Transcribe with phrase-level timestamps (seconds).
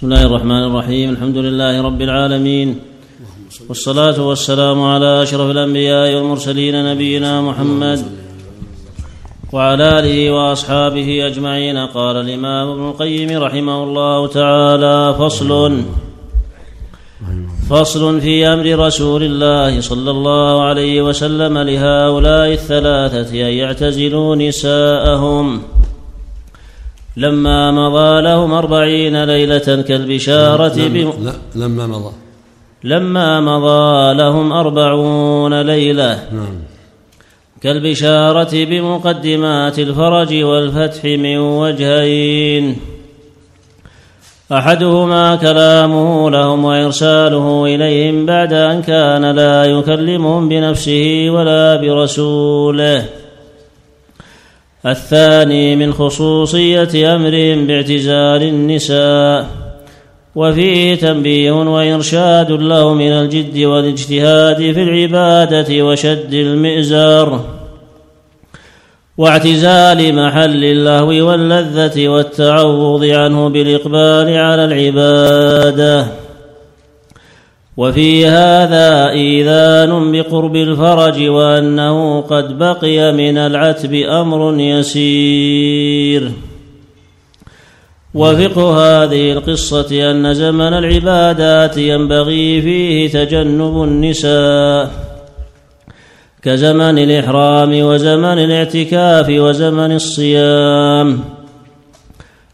[0.00, 1.10] بسم الله الرحمن الرحيم.
[1.10, 2.68] الحمد لله رب العالمين.
[3.68, 8.00] والصلاة والسلام على أشرف الأنبياء والمرسلين نبينا محمد
[9.52, 11.76] وعلى آله وأصحابه أجمعين.
[11.76, 15.82] قال الإمام ابن القيم رحمه الله تعالى فصل
[17.70, 25.62] فصل في أمر رسول الله صلى الله عليه وسلم لهؤلاء الثلاثة أن يعتزلوا نساءهم.
[27.20, 32.12] لما مضى لهم أربعين ليلة كالبشارة لما, لا لما مضى.
[32.84, 36.58] لما مضى لهم أربعون ليلة نعم.
[37.62, 42.76] كالبشارة بمقدمات الفرج والفتح من وجهين.
[44.52, 53.19] أحدهما كلامه لهم وإرساله إليهم بعد أن كان لا يكلمهم بنفسه ولا برسوله.
[54.86, 59.46] الثاني من خصوصية أمرهم باعتزال النساء
[60.34, 67.44] وفيه تنبيه وإرشاد له من الجد والاجتهاد في العبادة وشد المئزار
[69.18, 76.06] واعتزال محل اللهو واللذة والتعوض عنه بالإقبال على العبادة.
[77.80, 86.30] وفي هذا إيذان بقرب الفرج وأنه قد بقي من العتب أمر يسير.
[88.14, 94.90] وفقه هذه القصة أن زمن العبادات ينبغي فيه تجنب النساء.
[96.42, 101.20] كزمن الإحرام وزمن الاعتكاف وزمن الصيام.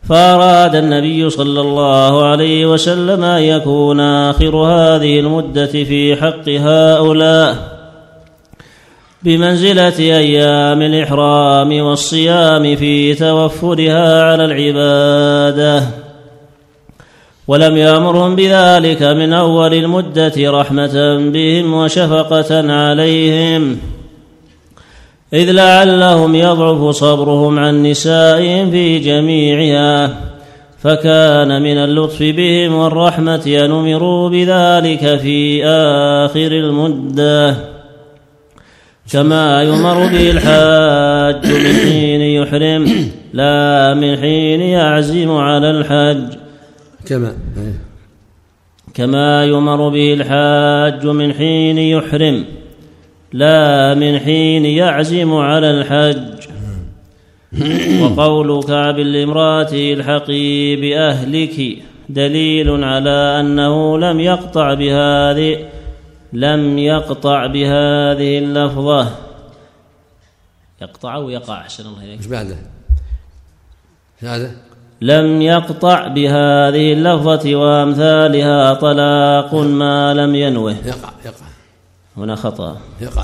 [0.09, 7.77] فأراد النبي صلى الله عليه وسلم أن يكون آخر هذه المدة في حق هؤلاء
[9.23, 15.83] بمنزلة أيام الإحرام والصيام في توفرها على العبادة
[17.49, 23.79] ولم يأمرهم بذلك من أول المدة رحمة بهم وشفقة عليهم.
[25.33, 30.21] إذ لعلهم يضعف صبرهم عن نسائهم في جميعها
[30.79, 37.57] فكان من اللطف بهم والرحمة أن أمروا بذلك في آخر المدة.
[39.13, 46.39] كما يمر به الحاج من حين يحرم لا من حين يعزم على الحج.
[47.07, 47.33] كما
[48.95, 52.45] كما يمر به الحاج من حين يحرم.
[53.37, 56.47] لا من حين يعزم على الحج.
[58.03, 65.67] وقول كعب لامرأته الحقي بأهلك دليل على أنه لم يقطع بهذه
[66.33, 69.11] لم يقطع بهذه اللفظة.
[70.83, 72.57] يقطع أو يقع؟ أحسن الله إليك إيش بعده؟
[74.19, 74.51] هذا
[75.01, 80.73] لم يقطع بهذه اللفظة وأمثالها طلاق ما لم ينوه.
[80.73, 81.56] يقع يقع.
[82.17, 82.77] هنا خطأ.
[83.01, 83.23] يقع.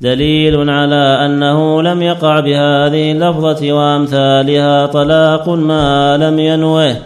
[0.00, 6.96] دليل على أنه لم يقع بهذه اللفظة وأمثالها طلاق ما لم ينوه.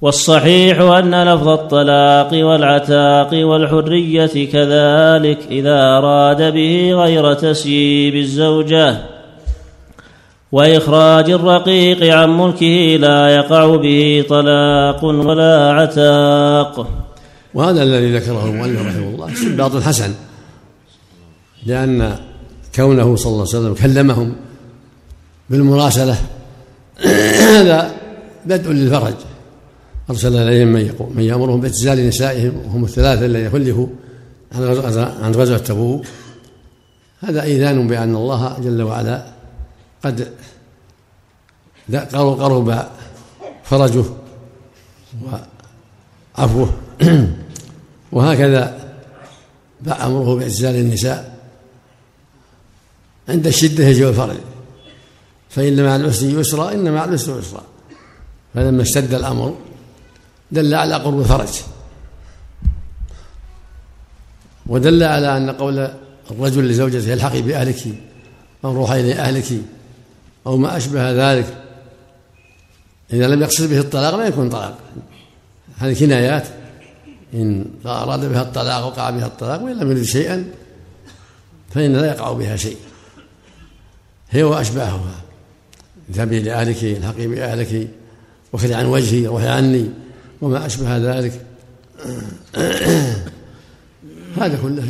[0.00, 8.96] والصحيح أن لفظ الطلاق والعتاق والحرية كذلك إذا أراد به غير تسييب الزوجة.
[10.52, 17.03] وإخراج الرقيق عن ملكه لا يقع به طلاق ولا عتاق.
[17.54, 20.14] وهذا الذي ذكره المؤلف رحمه الله استنباط حسن
[21.66, 22.18] لأن
[22.74, 24.36] كونه صلى الله عليه وسلم كلمهم
[25.50, 26.16] بالمراسلة
[27.40, 27.94] هذا
[28.46, 29.14] بدء للفرج.
[30.10, 33.86] أرسل إليهم من يقول من يأمرهم باعتزال نسائهم وهم الثلاثة الذين خلفوا
[35.22, 36.04] عن غزوة تبوك.
[37.20, 39.24] هذا إيذان بأن الله جل وعلا
[40.04, 40.28] قد
[42.14, 42.84] قرب
[43.64, 44.04] فرجه
[46.38, 46.83] وعفوه.
[48.12, 48.84] وهكذا
[49.86, 51.38] أمره باعتزال النساء
[53.28, 54.36] عند الشدة يجب الفرج.
[55.50, 57.62] فإن مع العسر يسرا إن مع العسر يسرا.
[58.54, 59.56] فلما اشتد الأمر
[60.50, 61.48] دل على قرب الفرج.
[64.66, 65.88] ودل على أن قول
[66.30, 67.86] الرجل لزوجته الحقي بأهلك
[68.64, 69.60] أو روحي إلى أهلك
[70.46, 71.64] أو ما أشبه ذلك
[73.12, 74.78] إذا لم يقصد به الطلاق لا يكون طلاق.
[75.78, 76.46] هذه كنايات.
[77.34, 80.44] إن أراد بها الطلاق وقع بها الطلاق وإن لم يرد شيئا
[81.70, 82.76] فإن لا يقع بها شيء.
[84.30, 85.20] هي وأشباهها.
[86.10, 87.88] اذهبي لأهلك الحقي بأهلك
[88.52, 89.90] وخذي عن وجهي روحي عني
[90.40, 91.46] وما أشبه ذلك.
[94.40, 94.84] هذا كله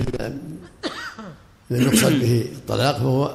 [1.70, 3.34] الذي يقصد به الطلاق فهو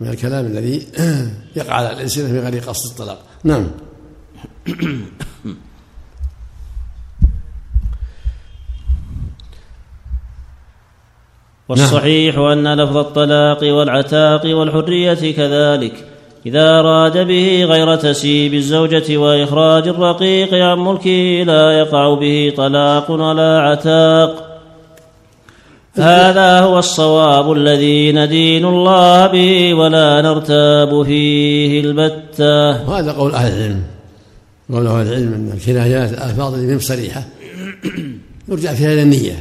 [0.00, 0.86] من الكلام الذي
[1.56, 3.22] يقع على الألسنة من غير قصد الطلاق.
[3.44, 3.70] نعم.
[11.68, 15.92] والصحيح أن لفظ الطلاق والعتاق والحرية كذلك.
[16.46, 23.60] إذا أراد به غير تسيب الزوجة وإخراج الرقيق عن ملكه لا يقع به طلاق ولا
[23.60, 24.60] عتاق.
[25.94, 32.90] هذا هو الصواب الذي ندين الله به ولا نرتاب فيه البتة.
[32.90, 33.82] وهذا قول أهل العلم.
[34.72, 37.22] قول أهل العلم أن الكنايات الألفاظ اللي من صريحة.
[38.48, 39.36] يرجع فيها إلى النية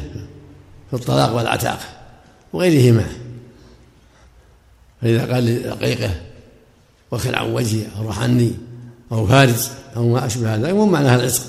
[0.89, 1.79] في الطلاق والعتاق.
[2.55, 3.05] وغيرهما.
[5.01, 6.21] فإذا قال لرقيقه
[7.11, 8.51] وخل عن وجهي أو روح عني
[9.11, 11.43] أو فارس أو ما أشبه هذا مو معناها العتق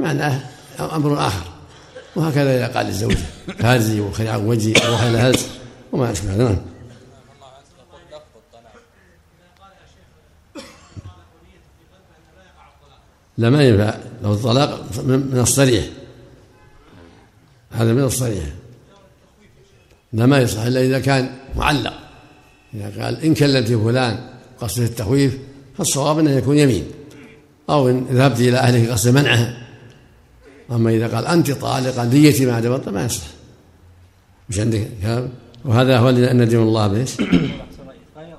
[0.00, 0.40] معناه
[0.80, 1.46] أمر آخر.
[2.16, 3.18] وهكذا إذا قال للزوجة
[3.58, 5.48] فارزي وخل عن وجهي أو روح هلس
[5.92, 6.56] وما أشبه نعم
[13.38, 15.84] لا ما ينفع لو الطلاق من الصريح.
[17.70, 18.44] هذا من الصريح.
[20.12, 21.94] لا ما يصح إلا إذا كان معلق.
[22.74, 24.18] إذا قال إن كلمت فلان
[24.60, 25.38] قصد التخويف
[25.78, 26.84] فالصواب انه يكون يمين.
[27.70, 29.66] أو إن ذهبت إلى اهلك قصد منعها
[30.70, 33.26] أما إذا قال أنت طالقه نيتي ما دبرت ما يصح.
[34.48, 35.28] مش عندك كلام
[35.64, 37.04] وهذا هو الذي ندم الله به.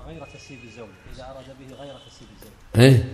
[0.08, 0.88] غير تسيب الزوج.
[1.16, 2.84] إذا أراد به غير تسيب الزوج.
[2.84, 3.13] إيه؟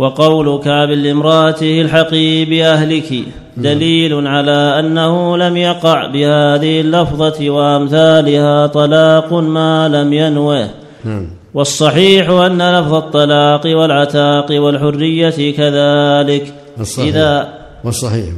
[0.00, 3.24] وقول كعب لامرأته الحقي بأهلك
[3.56, 10.70] دليل على أنه لم يقع بهذه اللفظة وأمثالها طلاق ما لم ينوه.
[11.04, 11.26] نعم.
[11.54, 16.54] والصحيح أن لفظ الطلاق والعتاق والحرية كذلك.
[16.80, 17.48] الصحيح إذا
[17.84, 18.34] والصحيح.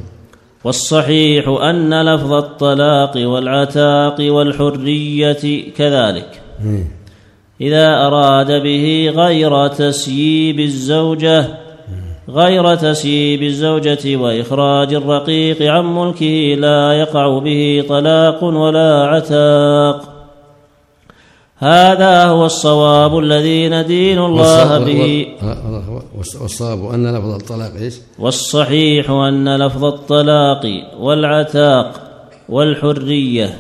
[0.65, 6.41] والصحيح أن لفظ الطلاق والعتاق والحرية كذلك.
[7.61, 11.59] إذا أراد به غير تسييب الزوجة
[12.29, 20.09] غير تسييب الزوجة وإخراج الرقيق عن ملكه لا يقع به طلاق ولا عتاق.
[21.59, 25.27] هذا هو الصواب الذي ندين الله به.
[26.41, 30.67] والصواب أن لفظ الطلاق إيش؟ والصحيح أن لفظ الطلاق
[30.99, 32.01] والعتاق
[32.49, 33.59] والحرية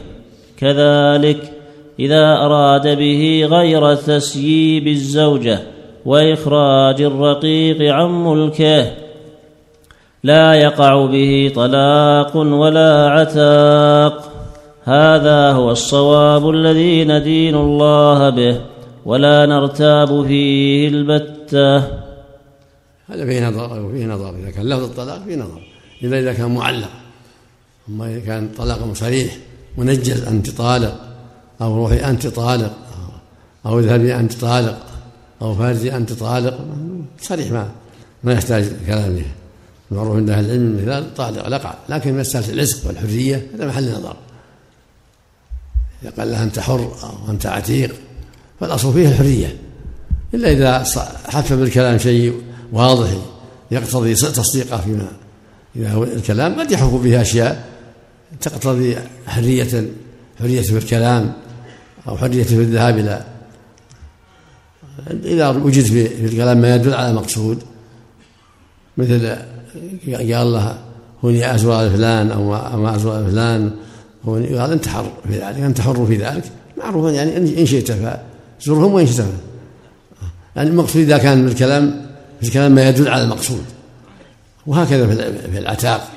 [0.59, 1.52] كذلك
[1.99, 5.59] إذا أراد به غير تسييب الزوجة
[6.05, 8.93] وإخراج الرقيق عن ملكه
[10.25, 14.33] لا يقع به طلاق ولا عتاق.
[14.85, 18.61] هذا هو الصواب الذي ندين الله به
[19.05, 21.77] ولا نرتاب فيه البتة.
[23.07, 24.35] هذا فيه نظر وفيه نظر.
[24.37, 25.61] إذا كان لفظ الطلاق فيه نظر.
[26.03, 26.91] إلا إذا كان معلق
[27.89, 29.37] أما إذا كان طلاق صريح
[29.79, 31.12] منجز أنت طالق
[31.61, 32.77] أو روحي أنت طالق.
[33.67, 34.87] أو اذهبي أنت طالق.
[35.43, 36.59] أو فارزي أنت طالق.
[37.21, 37.69] صريح ما
[38.25, 39.27] ما يحتاج كلام له
[39.91, 44.17] المعروف عند أهل العلم المثال طالق لقع لكن مسألة العزق والحرية هذا محل نظر.
[46.03, 47.95] إذا قال لها أنت حر أو أنت عتيق
[48.61, 49.57] فالأصل فيه الحرية.
[50.35, 50.85] إلا إذا
[51.29, 53.09] حف بالكلام شيء واضح
[53.71, 55.09] يقتضي تصديقه فيما
[55.77, 57.69] إذا الكلام قد يحف به أشياء
[58.41, 58.97] تقتضي
[59.27, 59.89] حرية
[60.39, 61.33] حرية في الكلام
[62.09, 63.25] أو حرية في الذهاب إلى
[65.25, 67.63] إذا وجد في الكلام ما يدل على مقصود
[68.97, 69.37] مثل
[70.07, 70.79] قال الله
[71.25, 73.71] هوني أزواج فلان أو ما أزواج فلان
[74.27, 76.45] قال أنت حر في ذلك أنت حر في ذلك.
[76.79, 79.25] معروف يعني إن شئت فزرهم وإن شئت
[80.57, 82.07] يعني المقصود إذا كان في الكلام
[82.41, 83.65] في الكلام ما يدل على المقصود.
[84.67, 85.07] وهكذا
[85.51, 86.09] في العتاق.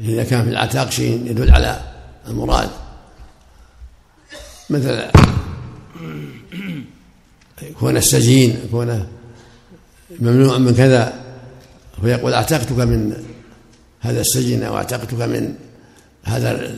[0.00, 1.80] إذا كان في العتاق شيء يدل على
[2.30, 2.70] المراد.
[4.70, 5.02] مثل
[7.62, 9.06] يكون السجين يكون
[10.20, 11.12] ممنوع من كذا
[12.02, 13.24] ويقول أعتقتك من
[14.00, 15.54] هذا السجن أو أعتقتك من
[16.24, 16.74] هذا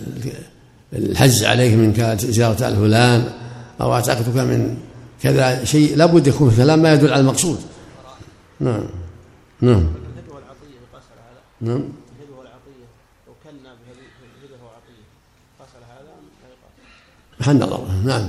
[0.92, 3.32] الحج عليك من زيارة آل فلان
[3.80, 4.78] أو أعتقتك من
[5.22, 5.96] كذا شيء.
[5.96, 7.60] لابد يكون في الكلام ما يدل على المقصود.
[8.60, 8.84] نعم.
[9.60, 9.86] نعم.
[11.60, 11.82] نعم.
[17.40, 17.80] محل نظر.
[18.04, 18.26] نعم.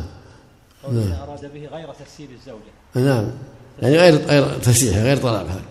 [0.92, 1.14] نعم.
[1.28, 3.08] أراد به غير تفسير الزوجة.
[3.08, 3.26] نعم.
[3.82, 5.62] يعني غير غير تفسيرها غير طلاقها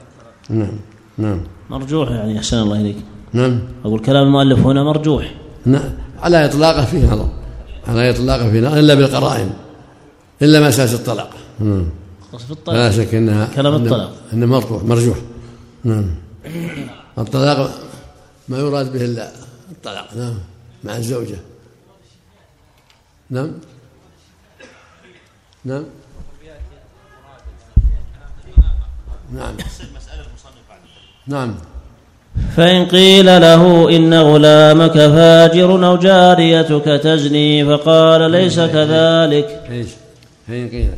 [0.50, 0.72] نعم.
[1.18, 1.40] نعم.
[1.70, 2.96] مرجوح يعني أحسن الله إليك.
[3.32, 3.60] نعم.
[3.84, 5.34] أقول كلام المؤلف هنا مرجوح.
[5.66, 5.92] نعم.
[6.18, 7.28] على إطلاقه فيه نظر.
[7.88, 8.78] على إطلاقه فيه نظر.
[8.78, 9.50] إلا بالقرائن.
[10.42, 11.30] إلا مسألة الطلاق.
[11.60, 11.86] نعم.
[12.38, 12.76] في الطلاق.
[12.76, 14.12] لا شك انها كلام الطلاق.
[14.32, 14.82] انه مرجوح.
[14.82, 15.18] مرجوح.
[15.84, 16.14] نعم.
[17.18, 17.70] الطلاق
[18.48, 19.32] ما يراد به إلا
[19.70, 20.08] الطلاق.
[20.16, 20.34] نعم.
[20.84, 21.36] مع الزوجة.
[23.30, 23.50] نعم.
[25.64, 25.84] نعم.
[29.34, 29.54] نعم.
[31.26, 31.54] نعم.
[32.56, 39.62] فإن قيل له إن غلامك فاجر أو جاريتك تزني فقال ليس كذلك.
[40.48, 40.90] فإن قيل.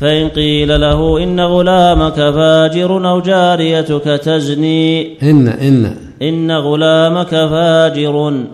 [0.00, 5.96] فإن قيل له إن غلامك فاجر أو جاريتك تزني إن إن.
[6.22, 8.44] إن غلامك فاجر.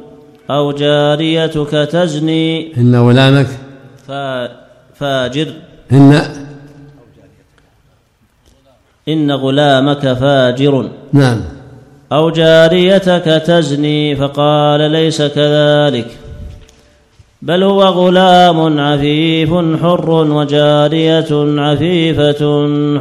[0.51, 2.77] أو جاريتك تزني.
[2.77, 3.47] إن غلامك
[4.09, 4.49] فا
[4.95, 5.53] فاجر.
[5.93, 6.21] إن.
[9.09, 10.91] إن غلامك فاجر.
[11.13, 11.41] نعم.
[12.13, 16.19] أو جاريتك تزني فقال ليس كذلك.
[17.43, 19.51] بل هو غلام عفيف
[19.83, 22.43] حر وجارية عفيفة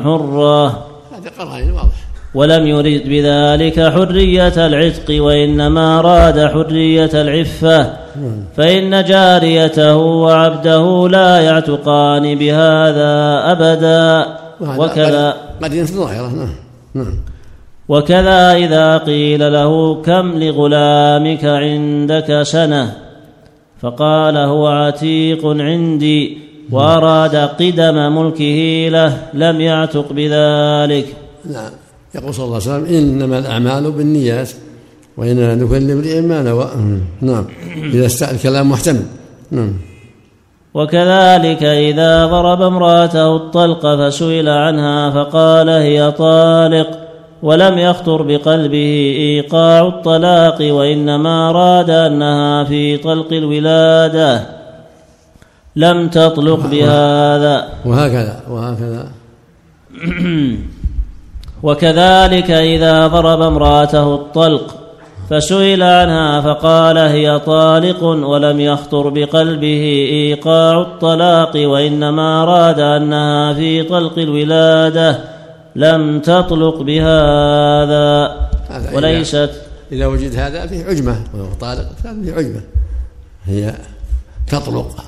[0.03, 0.67] حرة.
[0.67, 1.94] هذه قرائن واضح
[2.35, 7.93] ولم يرد بذلك حرية العتق وإنما أراد حرية العفة.
[8.57, 14.37] فإن جاريته وعبده لا يعتقان بهذا أبدا.
[14.61, 16.55] وكذا قد ظاهرة نعم
[16.93, 17.19] نعم.
[17.89, 22.93] وكذا إذا قيل له كم لغلامك عندك سنة؟
[23.81, 26.37] فقال هو عتيق عندي
[26.71, 31.15] وأراد قدم ملكه له لم يعتق بذلك.
[31.53, 31.84] نعم.
[32.15, 34.49] يقول صلى الله عليه وسلم إنما الأعمال بالنيات
[35.17, 36.69] وإنما لكل امرئ ما نوى.
[37.21, 37.45] نعم.
[37.93, 39.05] إذا الكلام محتمل.
[39.51, 39.73] نعم.
[40.73, 46.87] وكذلك إذا ضرب امرأته الطلق فسئل عنها فقال هي طالق
[47.43, 54.45] ولم يخطر بقلبه إيقاع الطلاق وإنما أراد أنها في طلق الولادة.
[55.75, 57.67] لم تطلق بهذا.
[57.85, 59.11] وهكذا وهكذا.
[61.65, 64.75] وكذلك إذا ضرب امرأته الطلق
[65.29, 74.19] فسئل عنها فقال هي طالق ولم يخطر بقلبه إيقاع الطلاق وإنما أراد أنها في طلق
[74.19, 75.19] الولادة
[75.75, 78.35] لم تطلق بهذا
[78.93, 79.51] وليست
[79.91, 82.61] إذا وجد هذا فيه عجمة وهو طالق فيه عجمة.
[83.45, 83.73] هي
[84.47, 85.05] تطلق.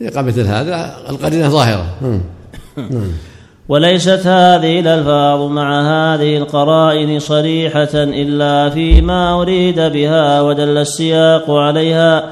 [0.00, 1.86] إذا مثل هذا القرينة ظاهرة.
[3.70, 12.24] وليست هذه الألفاظ مع هذه القرائن صريحة إلا فيما أريد بها ودل السياق عليها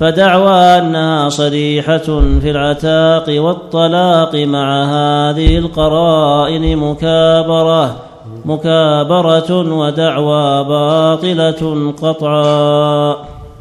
[0.00, 7.96] فدعوى أنها صريحة في العتاق والطلاق مع هذه القرائن مكابرة
[8.44, 13.16] مكابرة ودعوى باطلة قطعا.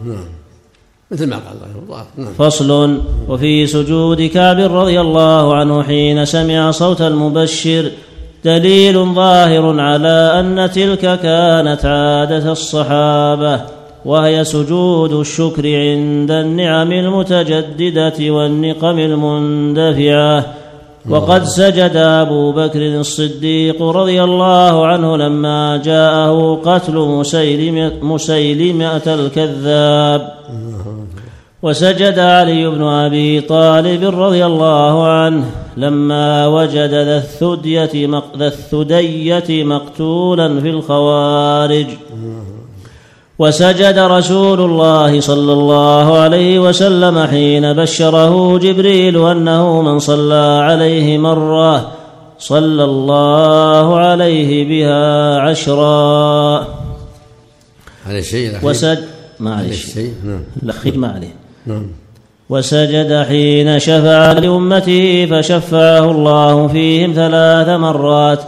[0.06, 0.40] نعم.
[1.12, 2.06] مثل ما قال الله.
[2.18, 2.34] نعم.
[2.38, 2.98] فصل.
[3.30, 7.91] وفي سجود كعب رضي الله عنه حين سمع صوت المبشر
[8.46, 13.62] دليل ظاهر على أن تلك كانت عادة الصحابة
[14.06, 20.46] وهي سجود الشكر عند النعم المتجددة والنقم المندفعة.
[21.10, 30.34] وقد سجد أبو بكر الصديق رضي الله عنه لما جاءه قتل مسيلمه, مسيلمة الكذاب.
[31.63, 35.46] وسجد علي بن أبي طالب رضي الله عنه
[35.77, 41.88] لما وجد ذا الثدية, ذا الثدية مقتولا في الخوارج.
[43.39, 51.91] وسجد رسول الله صلى الله عليه وسلم حين بشره جبريل أنه من صلى عليه مرة
[52.39, 56.68] صلى الله عليه بها عشرا.
[58.08, 59.00] على شيء وسج
[59.39, 60.44] ما عليه شيء نعم.
[60.63, 61.40] الأخير ما عليه.
[61.65, 61.88] نعم.
[62.50, 68.39] وسجد حين شفع لأمته فشفعه الله فيهم ثلاث مرات.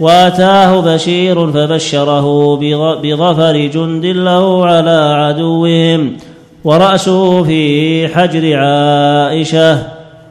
[0.00, 2.56] وأتاه بشير فبشره
[3.02, 6.16] بظفر جند له على عدوهم.
[6.64, 9.78] ورأسه في حجر عائشة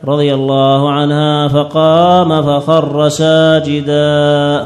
[0.07, 4.65] رضي الله عنها فقام فخر ساجدا.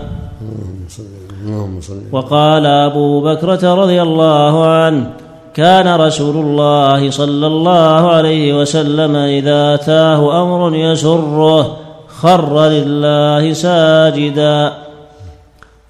[2.12, 5.10] وقال أبو بكرة رضي الله عنه
[5.56, 14.74] كان رسول الله صلى الله عليه وسلم إذا أتاه أمر يسره خر لله ساجدا.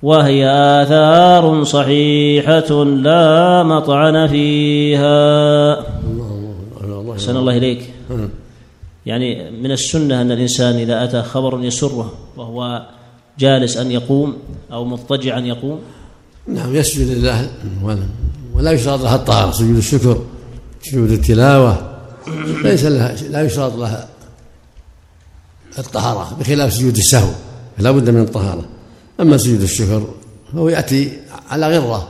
[0.03, 0.45] وهي
[0.81, 5.17] آثار صحيحة لا مطعن فيها.
[7.13, 7.81] أحسن الله إليك.
[9.05, 12.81] يعني من السنة أن الإنسان إذا أتى خبر يسره وهو
[13.39, 14.33] جالس أن يقوم
[14.73, 15.79] أو مضطجعا يقوم؟
[16.47, 17.49] نعم يسجد لله.
[18.55, 20.21] ولا يشرط لها الطهارة سجود الشكر
[20.81, 21.97] سجود التلاوة
[22.63, 24.07] ليس لها لا يشرط لها
[25.79, 27.29] الطهارة بخلاف سجود السهو
[27.77, 28.65] لا بد من الطهارة.
[29.19, 30.07] أما سجود الشكر
[30.53, 31.11] فهو يأتي
[31.49, 32.07] على غرة.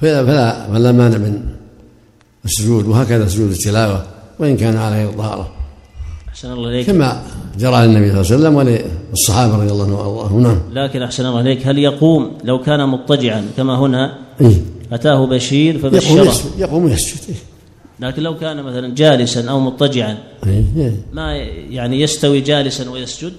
[0.00, 1.54] فلا فلا فلا مانع من
[2.44, 4.06] السجود وهكذا سجود التلاوة
[4.38, 5.52] وإن كان على غير طهارة
[6.28, 6.86] أحسن الله إليك.
[6.86, 7.22] كما
[7.58, 11.66] جرى للنبي صلى الله عليه وسلم الصحابة رضي الله عنهم نعم لكن أحسن الله إليك
[11.66, 17.20] هل يقوم لو كان مضطجعا كما هنا إيه؟ أتاه بشير يقوم فبشره يسجد يقوم ويسجد
[17.28, 17.34] إيه؟
[18.00, 21.36] لكن لو كان مثلا جالسا أو مضطجعا إيه؟ إيه؟ ما
[21.70, 23.32] يعني يستوي جالسا ويسجد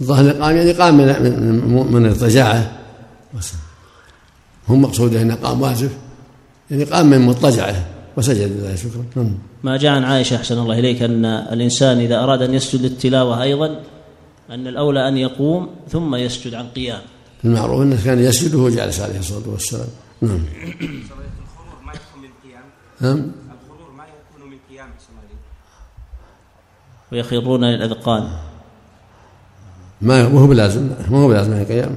[0.00, 2.12] الظاهر قام يعني قام من من,
[3.38, 3.52] بس.
[4.68, 5.90] هم مقصوده انه قام واجب
[6.70, 7.84] يعني قام من مضطجعة
[8.16, 9.34] وسجد لله شكرا نعم.
[9.62, 13.80] ما جاء عن عائشة أحسن الله إليك أن الإنسان إذا أراد أن يسجد للتلاوة أيضا
[14.50, 17.00] أن الأولى أن يقوم ثم يسجد عن قيام.
[17.44, 19.88] المعروف أنه كان يسجد وهو جالس عليه الصلاة والسلام.
[20.22, 20.30] نعم.
[20.30, 22.64] الخضور ما يكون من قيام
[23.00, 23.32] نعم.
[23.62, 24.88] الخضور ما يكون من قيام.
[27.12, 28.28] ويخرون للأذقان.
[30.00, 30.90] ما هو بلازم.
[31.10, 31.96] ما هو بلازم القيام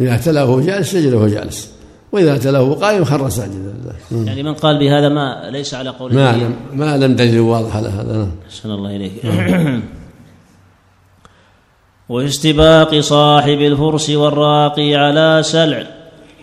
[0.00, 1.70] إذا تلاه وهو جالس سجد وهو جالس
[2.12, 3.74] وإذا تلاه وهو قائم خر ساجدا
[4.10, 4.26] نعم.
[4.26, 6.32] يعني من قال بهذا ما ليس على قول ما.
[6.32, 8.30] لم ما لم دليل واضح على هذا نعم.
[8.46, 9.12] أحسن الله إليك.
[12.08, 15.86] وفي استباق صاحب الفرس والراقي على سلع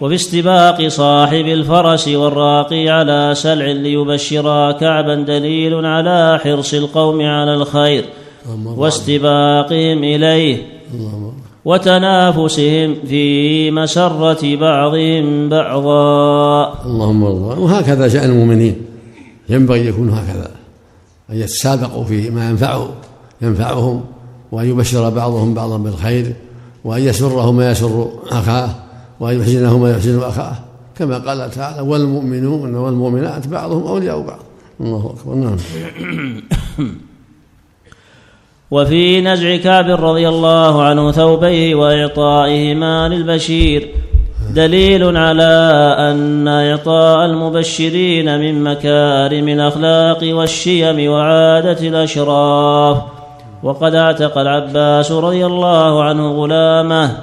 [0.01, 8.05] وفي استباق صاحب الفرس والراقي على سلع ليبشرا كعبا دليل على حرص القوم على الخير
[8.65, 10.57] واستباقهم إليه
[11.65, 16.73] وتنافسهم في مسرة بعضهم بعضا.
[16.85, 18.75] اللهم ارضى وهكذا شأن المؤمنين.
[19.49, 20.51] ينبغي يكون هكذا
[21.29, 22.89] أن يتسابقوا في ما ينفعه
[23.41, 24.03] ينفعهم
[24.53, 26.33] وأن يبشر بعضهم بعضا بالخير
[26.85, 28.69] وأن يسره ما يسر أخاه
[29.19, 30.55] وأن يحزنه ما يحزن أخاه.
[30.97, 34.39] كما قال تعالى والمؤمنون والمؤمنات بعضهم أولياء بعض
[34.81, 35.35] الله أكبر.
[35.35, 35.57] نعم.
[38.71, 43.89] وفي نزع كعب رضي الله عنه ثوبيه وإعطائهما للبشير
[44.55, 45.43] دليل على
[45.99, 53.12] أن إعطاء المبشرين من مكارم الأخلاق والشيم وعادة الأشراف.
[53.63, 57.17] وقد أعتق العباس رضي الله عنه غلامه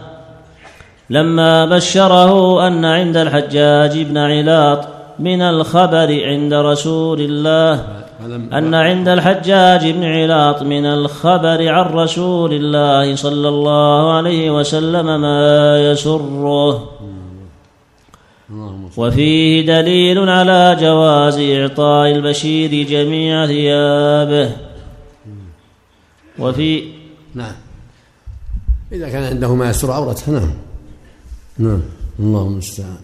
[1.10, 4.88] لما بشره أن عند الحجاج بن علاط
[5.18, 7.84] من الخبر عند رسول الله
[8.52, 15.90] أن عند الحجاج بن علاط من الخبر عن رسول الله صلى الله عليه وسلم ما
[15.90, 16.88] يسره.
[18.96, 24.50] وفيه دليل على جواز إعطاء البشير جميع ثيابه.
[26.40, 26.84] وفي
[27.34, 27.52] نعم.
[28.92, 30.50] إذا كان عنده ما يستر عورته نعم.
[31.58, 31.82] نعم.
[32.18, 32.96] اللهم المستعان.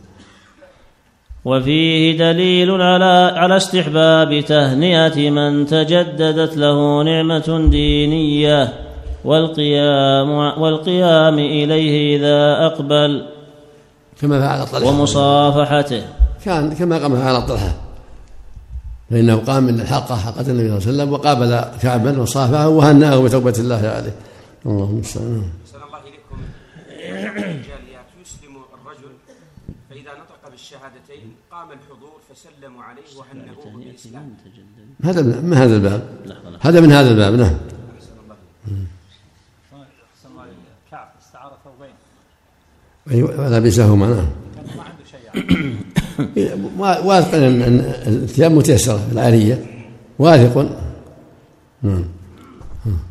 [1.44, 8.72] وفيه دليل على على استحباب تهنئة من تجددت له نعمة دينية
[9.24, 13.26] والقيام والقيام إليه إذا أقبل
[14.20, 14.90] كما فعل طلحة.
[14.90, 16.02] ومصافحته.
[16.44, 17.85] كان كما قام على طلحة.
[19.10, 23.54] فإنه قام من الحلقة حلقة النبي صلى الله عليه وسلم وقابل كعبا وصافحه وهناه بتوبة
[23.58, 24.14] الله عليه.
[24.66, 26.36] اللهم أحسن الله إليكم.
[27.38, 29.12] الجاليات يسلم الرجل.
[29.90, 34.34] فإذا نطق بالشهادتين قام الحضور فسلموا عليه وهنئوه بالإسلام.
[35.04, 36.02] هذا من هذا الباب؟
[36.60, 37.56] هذا من هذا الباب نعم.
[40.90, 41.94] كعب استعار ثوبين.
[43.10, 44.26] أيوة لبسهما نعم.
[44.56, 45.76] كان ما عنده شيء يعني.
[46.78, 49.64] واثق ان الثياب متيسرة العارية.
[50.18, 50.66] واثق.
[51.82, 52.04] نعم.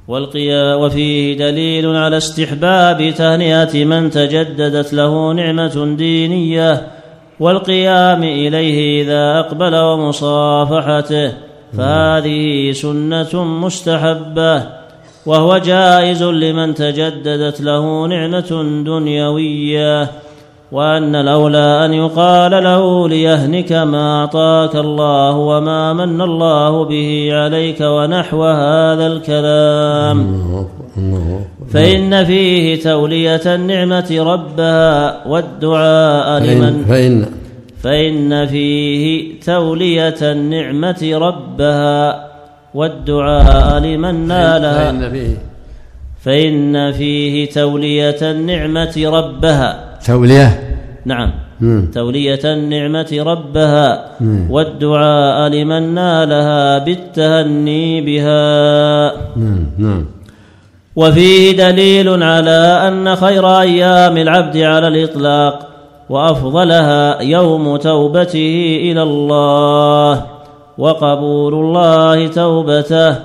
[0.07, 6.87] والقيا وفيه دليل على استحباب تهنئة من تجددت له نعمة دينية
[7.39, 11.33] والقيام إليه إذا أقبل ومصافحته
[11.77, 14.63] فهذه سنة مستحبة
[15.25, 20.09] وهو جائز لمن تجددت له نعمة دنيوية.
[20.75, 28.43] وأن الأولى أن يقال له ليهنك ما أعطاك الله وما من الله به عليك ونحو
[28.43, 30.17] هذا الكلام.
[31.73, 37.25] فإن فيه تولية النعمة ربها والدعاء لمن فإن
[37.83, 42.27] فإن فيه تولية النعمة ربها
[42.73, 44.91] والدعاء لمن نالها.
[44.91, 45.35] فإن فيه
[46.25, 49.97] فإن فيه تولية النعمة ربها.
[50.05, 50.64] تولية؟
[51.05, 51.31] نعم.
[51.61, 51.91] مم.
[51.93, 54.05] تولية النعمة ربها.
[54.21, 54.47] مم.
[54.51, 59.11] والدعاء لمن نالها بالتهني بها.
[59.37, 60.05] نعم نعم.
[60.95, 65.67] وفيه دليل على أن خير أيام العبد على الإطلاق
[66.09, 70.25] وأفضلها يوم توبته إلى الله
[70.77, 73.15] وقبول الله توبته.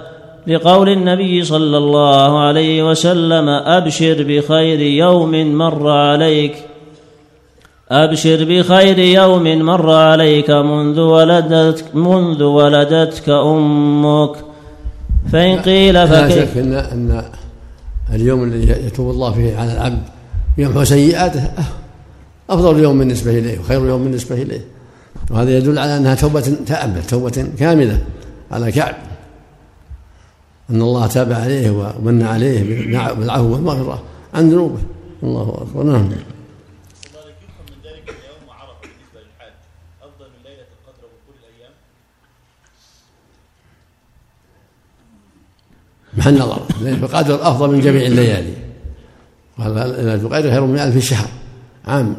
[0.47, 6.70] لقول النبي صلى الله عليه وسلم أبشر بخير يوم مر عليك
[7.91, 14.37] أبشر بخير يوم مر عليك منذ ولدتك منذ ولدتك أمك.
[15.33, 17.23] فإن قيل لا فكيف؟ شك إن إن
[18.13, 20.03] اليوم الذي يتوب الله فيه على العبد
[20.59, 21.51] ويمحو سيئاته
[22.51, 24.61] أفضل يوم بالنسبة إليه وخير يوم بالنسبة إليه.
[25.31, 27.99] وهذا يدل على أنها توبة تامه توبة كاملة
[28.53, 28.95] على كعب.
[30.71, 34.03] أن الله تاب عليه ومن عليه بالعفو والمغفرة
[34.35, 34.79] عن ذنوبه.
[35.23, 35.83] الله أكبر.
[35.83, 36.09] نعم.
[46.19, 46.63] محل نظر.
[46.81, 48.55] ليلة القدر أفضل من جميع الليالي.
[49.59, 51.29] ليلة القدر خير من ألف شهر.
[51.87, 52.17] عام.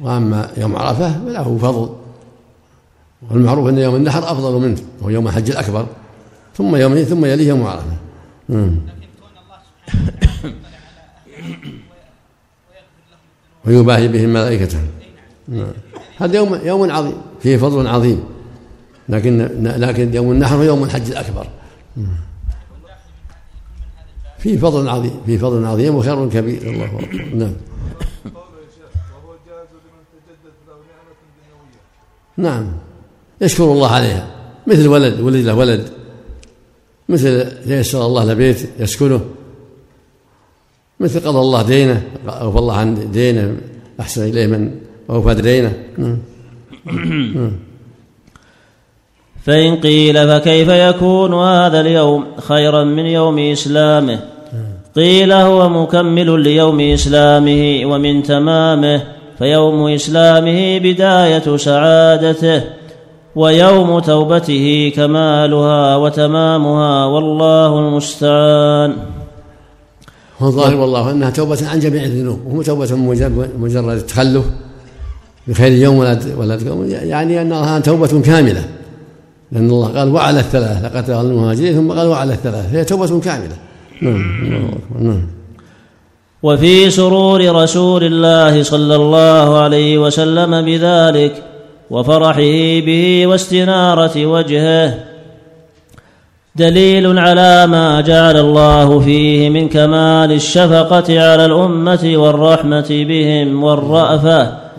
[0.00, 1.96] وأما يوم عرفة فله فضل.
[3.30, 5.86] والمعروف أن يوم النحر أفضل منه وهو يوم الحج الأكبر.
[6.56, 7.96] ثم يوم ثم يليه يوم عرفة.
[13.66, 14.78] ويباهي بهم ملائكته.
[16.18, 17.16] هذا يوم يوم عظيم.
[17.40, 18.24] فيه فضل عظيم.
[19.12, 21.46] لكن لكن يوم النحر هو يوم الحج الأكبر.
[24.38, 26.62] فيه فضل عظيم فيه فضل عظيم وخير كبير.
[26.62, 27.34] الله أكبر.
[27.34, 27.52] نعم.
[32.36, 32.72] نعم.
[33.40, 34.26] يشكر الله عليها.
[34.66, 35.88] مثل ولد ولد له ولد.
[37.08, 39.20] مثل ييسر الله له بيت يسكنه
[41.00, 43.56] مثل قضى الله دينه أوفى الله عن دينه
[44.00, 45.72] أحسن إليه من أوفى دينه.
[45.98, 46.18] نعم.
[49.46, 54.18] فإن قيل فكيف يكون هذا اليوم خيرا من يوم إسلامه؟
[54.96, 59.02] قيل هو مكمل ليوم إسلامه ومن تمامه
[59.38, 62.62] فيوم إسلامه بداية سعادته
[63.36, 68.96] ويوم توبته كمالها وتمامها والله المستعان.
[70.40, 72.96] والظاهر والله أنها توبة عن جميع الذنوب ومو توبة
[73.58, 74.44] مجرد التخلف
[75.48, 76.58] بخير يوم ولا ولا
[77.02, 78.64] يعني أنها توبة كاملة.
[79.52, 83.56] لأن الله قال وعلى الثلاث لقد المهاجرين ثم قال وعلى الثلاث هي توبة كاملة.
[84.02, 85.26] نعم نعم.
[86.42, 91.42] وفي سرور رسول الله صلى الله عليه وسلم بذلك
[91.90, 94.94] وفرحه به واستنارة وجهه.
[96.56, 103.64] دليل على ما جعل الله فيه من كمال الشفقة على الأمة والرحمة بهم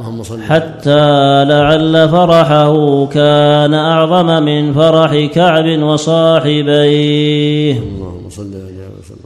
[0.08, 7.74] والرافه حتى لعل فرحه كان أعظم من فرح كعب وصاحبيه.
[7.74, 8.74] اللهم صل على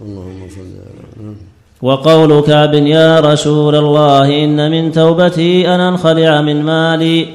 [0.06, 1.36] اللهم صل على
[1.82, 7.28] وقول كعب يا رسول الله إن من توبتي أن انخلع من مالي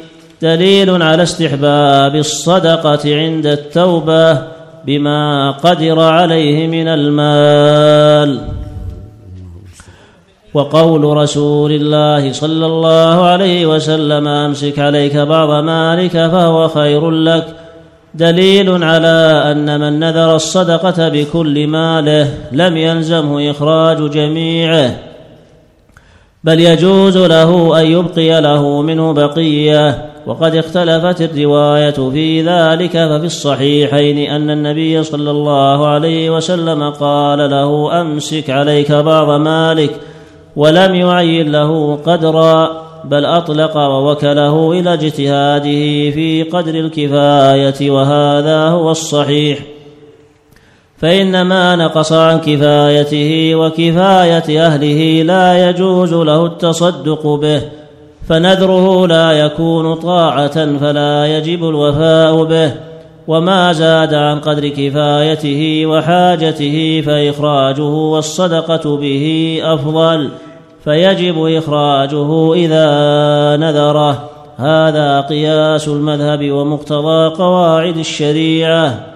[0.43, 4.39] دليل على استحباب الصدقة عند التوبة
[4.87, 8.62] بما قدر عليه من المال.
[10.55, 17.47] وقول رسول الله صلى الله عليه وسلم أمسك عليك بعض مالك فهو خير لك.
[18.15, 24.97] دليل على أن من نذر الصدقة بكل ماله لم يلزمه إخراج جميعه
[26.45, 30.13] بل يجوز له أن يبقي له منه بقية.
[30.27, 38.01] وقد اختلفت الرواية في ذلك ففي الصحيحين أن النبي صلى الله عليه وسلم قال له
[38.01, 40.01] أمسك عليك بعض مالك.
[40.57, 49.59] ولم يعين له قدرا بل أطلق ووكله إلى اجتهاده في قدر الكفاية وهذا هو الصحيح.
[50.99, 57.63] فان ما نقص عن كفايته وكفاية أهله لا يجوز له التصدق به
[58.29, 62.92] فنذره لا يكون طاعة فلا يجب الوفاء به.
[63.29, 70.31] وما زاد عن قدر كفايته وحاجته فاخراجه والصدقه به افضل
[70.85, 72.87] فيجب اخراجه اذا
[73.57, 79.07] نذره هذا قياس المذهب ومقتضى قواعد الشريعه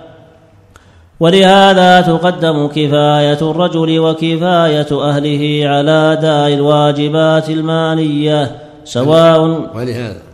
[1.21, 8.51] ولهذا تقدم كفايه الرجل وكفايه اهله على اداء الواجبات الماليه
[8.85, 9.41] سواء
[9.75, 10.26] ولهذا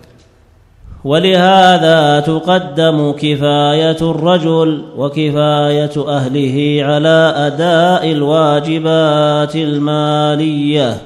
[1.04, 10.96] ولهذا تقدم كفاية الرجل وكفاية أهله على أداء الواجبات المالية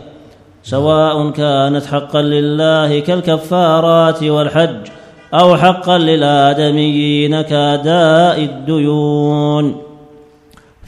[0.63, 4.87] سواء كانت حقا لله كالكفارات والحج
[5.35, 9.77] أو حقا للآدميين كأداء الديون.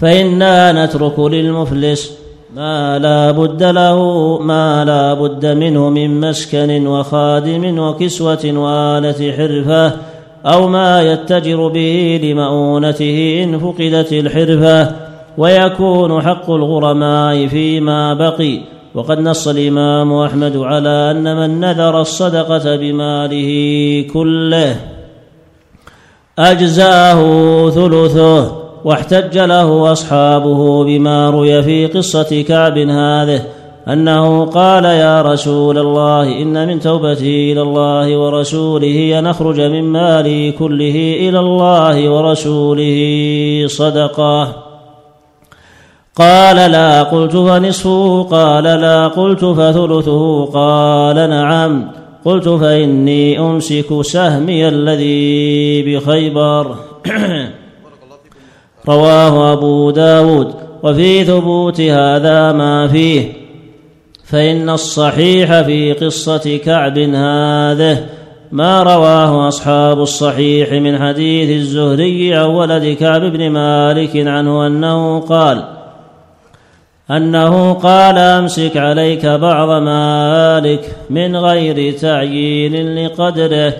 [0.00, 2.18] فإنا نترك للمفلس
[2.56, 9.92] ما لا بد له ما لا بد منه من مسكن وخادم وكسوة وآلة حرفة
[10.46, 14.96] أو ما يتجر به لمؤونته إن فقدت الحرفة.
[15.38, 18.60] ويكون حق الغرماء فيما بقي.
[18.94, 24.76] وقد نص الإمام أحمد على أن من نذر الصدقة بماله كله.
[26.38, 28.67] أجزاه ثلثه.
[28.88, 33.42] واحتج له اصحابه بما روي في قصة كعب هذه
[33.88, 40.52] أنه قال يا رسول الله إن من توبتي إلى الله ورسوله ان اخرج من مالي
[40.52, 44.56] كله إلى الله ورسوله صدقة.
[46.16, 48.22] قال لا قلت فنصفه.
[48.22, 50.44] قال لا قلت فثلثه.
[50.44, 51.90] قال نعم.
[52.24, 56.76] قلت فإني أمسك سهمي الذي بخيبر.
[58.88, 63.32] رواه أبو داود وفي ثبوت هذا ما فيه.
[64.24, 68.06] فإن الصحيح في قصة كعب هذه
[68.52, 75.64] ما رواه أصحاب الصحيح من حديث الزهري عن ولد كعب بن مالك عنه أنه قال
[77.10, 83.74] أنه قال أمسك عليك بعض مالك من غير تعيين لقدره.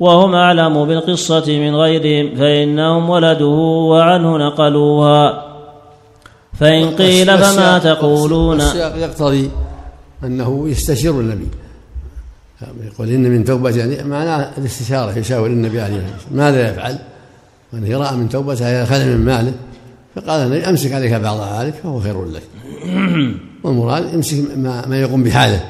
[0.00, 3.46] وهم أعلم بالقصة من غيرهم فإنهم ولده
[3.90, 5.44] وعنه نقلوها.
[6.60, 8.60] فإن قيل فما تقولون؟
[8.96, 9.50] يقتضي
[10.24, 11.48] أنه يستشير النبي.
[12.84, 16.36] يقول إن من توبة يعني معناه الاستشارة يشاور النبي عليه الصلاة والسلام.
[16.36, 16.98] ماذا يفعل؟
[17.72, 19.52] وأنه رأى من توبته يأخذ من ماله.
[20.14, 22.42] فقال النبي أمسك عليك بعض مالك فهو خير لك.
[23.64, 25.60] والمراد أمسك ما, ما يقوم بحاله.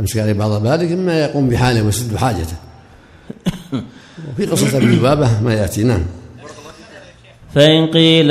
[0.00, 2.56] أمسك عليه بعض مالك ما يقوم بحاله ويسد حاجته.
[4.32, 6.02] وفي قصة أبي لبابة ما يأتي نعم
[7.54, 8.30] فإن قيل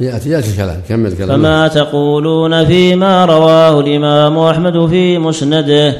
[0.00, 5.96] يأتي يأتي الكلام كمل كلام فما تقولون فيما رواه الإمام أحمد في مسنده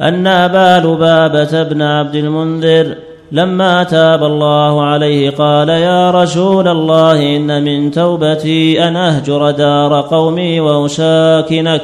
[0.00, 2.96] أن أبا لبابة بن عبد المنذر
[3.32, 10.60] لما تاب الله عليه قال يا رسول الله إن من توبتي أن أهجر دار قومي
[10.60, 11.82] وأساكنك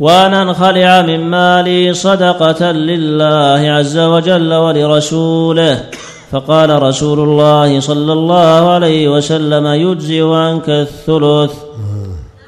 [0.00, 5.82] وأن أنخلع من مالي صدقة لله عز وجل ولرسوله.
[6.30, 11.52] فقال رسول الله صلى الله عليه وسلم يجزئ عنك الثلث.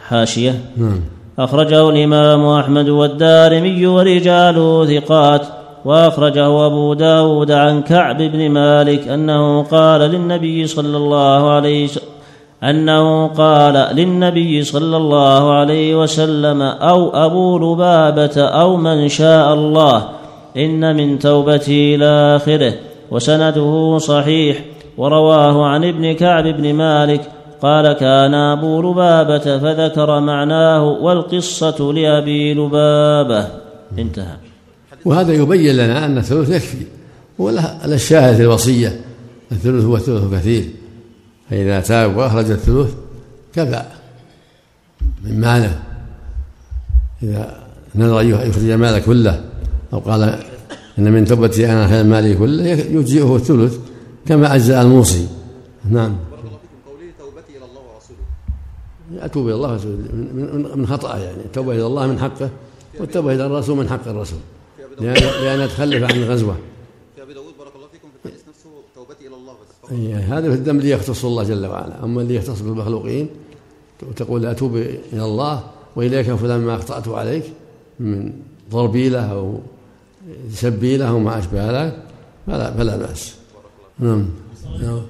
[0.08, 0.54] حاشية.
[0.76, 1.00] نعم.
[1.38, 5.46] أخرجه الإمام أحمد والدارمي ورجاله ثقات.
[5.84, 12.13] وأخرجه أبو داود عن كعب بن مالك أنه قال للنبي صلى الله عليه وسلم
[12.70, 20.08] أنه قال للنبي صلى الله عليه وسلم أو أبو لبابة أو من شاء الله
[20.56, 22.74] إن من توبتي إلى آخره
[23.10, 24.64] وسنده صحيح
[24.96, 27.20] ورواه عن ابن كعب بن مالك
[27.62, 33.46] قال كان أبو لبابة فذكر معناه والقصة لأبي لبابة
[33.98, 34.36] انتهى.
[35.04, 36.86] وهذا يبين لنا أن الثلث يكفي
[37.38, 39.00] ولا الشاهد الوصية
[39.52, 40.64] الثلث هو الثلث كثير.
[41.50, 42.94] فإذا تاب وأخرج الثلث
[43.54, 43.82] كفى
[45.24, 45.82] من ماله.
[47.22, 49.44] إذا نذر أن يخرج ماله كله
[49.92, 50.22] أو قال
[50.98, 53.78] إن من توبتي أنا خير مالي كله يجزئه الثلث
[54.26, 55.28] كما أجزأ الموصي.
[55.90, 56.16] نعم.
[57.18, 59.24] توبتي إلى الله ورسوله.
[59.24, 61.44] أتوب إلى الله ورسوله من, من خطأ يعني.
[61.44, 62.50] التوبة إلى الله من حقه
[63.00, 64.38] والتوبة إلى الرسول من حق الرسول.
[65.00, 66.56] لأن لأن تخلف عن الغزوة
[67.16, 69.28] في أبي داود بارك الله فيكم في الحديث نفسه توبتي
[69.92, 72.04] أي هذا في الذنب اللي يختص الله جل وعلا.
[72.04, 73.28] أما اللي يختص بالمخلوقين
[74.16, 74.76] تقول أتوب
[75.12, 75.64] إلى الله
[75.96, 77.44] وإليك فلان ما أخطأت عليك
[78.00, 78.32] من
[78.70, 79.60] ضربي له أو
[80.50, 81.96] سبي له وما أشبه ذلك
[82.46, 83.34] فلا فلا بأس.
[83.98, 84.28] نعم.
[84.80, 85.00] نعم.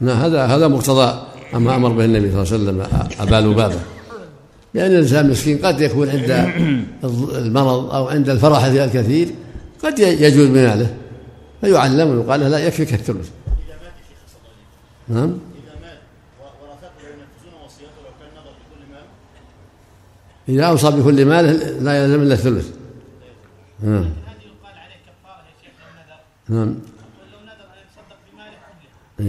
[0.00, 1.22] نعم هذا هذا مقتضى
[1.54, 3.80] أما أمر به النبي صلى الله عليه وسلم أبا لبابة.
[4.74, 6.30] لأن الإنسان مسكين قد يكون عند
[7.44, 9.28] المرض أو عند الفرح الكثير
[9.84, 10.96] قد يجوز بماله
[11.60, 13.30] فيعلم ويقال له لا يكفيك الثلث
[15.10, 15.98] وسلم نعم؟ إذا مات
[16.62, 19.04] ورثته ينفذون وصيته لو كان نظر بكل مال
[20.48, 22.70] إذا أوصى بكل ماله لا يلزم إلا الثلث.
[23.82, 24.10] نعم.
[26.48, 26.74] نعم.
[29.20, 29.26] إيه.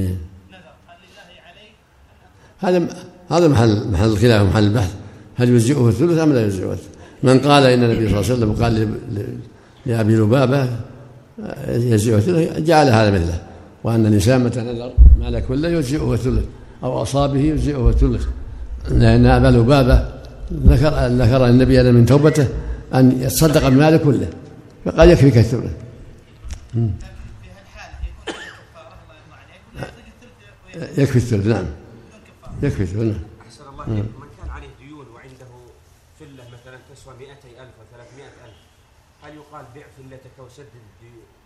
[0.49, 1.71] نذر هل لله عليه
[2.59, 5.00] هذا هذا محل محل الخلاف محل البحث.
[5.35, 6.87] هل يجزئه الثلث أم لا يجزئه الثلث؟
[7.23, 9.37] من قال إن النبي صلى الله عليه وسلم قال ل- ل-
[9.85, 10.63] لأبي لبابة
[11.43, 13.41] آه، يجزئه الثلث جعل هذا مثله.
[13.83, 16.45] وأن الإنسان متى نذر مال كله يجزئه الثلث
[16.83, 18.25] أو أصابه يجزئه الثلث.
[18.89, 20.05] لأن أبا لبابة
[20.53, 22.47] ذكر ذكر النبي أن من توبته
[22.93, 24.27] أن يتصدق بماله كله
[24.85, 25.71] فقال يكفيك الثلث.
[30.97, 31.65] يكفي الثلث نعم.
[32.63, 33.19] يكفي الثلث نعم.
[33.47, 35.47] أحسن الله إليكم من كان عليه ديون وعنده
[36.19, 37.31] فلة مثلا تسوى 200
[37.63, 38.57] ألف و 300 ألف
[39.23, 40.65] هل يقال بيع فلتك وسدد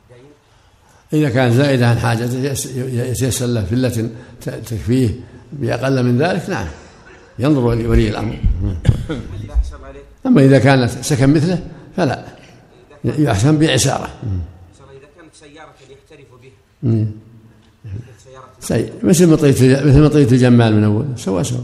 [0.09, 4.09] دين؟ إذا كان زائدة عن حاجته يس- يتيسر له فلة
[4.41, 5.09] تكفيه
[5.53, 6.67] بأقل من ذلك نعم.
[7.39, 8.37] ينظر ولي الأمر.
[9.09, 9.93] إذا أحسن الله
[10.25, 12.25] أما إذا كانت سكن مثله فلا.
[13.05, 14.05] يحسن بعسارة.
[14.05, 14.99] أحسن الله
[16.83, 17.07] مم.
[18.59, 18.93] سيء.
[19.03, 19.51] مثل مطية
[19.85, 21.05] مثل مطية الجمال من أول.
[21.17, 21.59] سوا سوا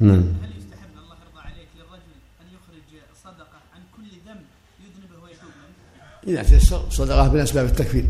[0.00, 2.88] نعم هل يستحب الله يرضى عليك للرجل ان يخرج
[3.24, 4.44] صدقه عن كل ذنب
[4.84, 5.76] يذنبه ويتوب منه؟
[6.28, 8.04] إذا تيسر صدقة من أسباب التكفير.